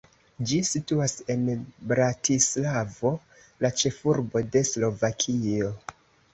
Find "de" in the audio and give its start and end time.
4.57-4.67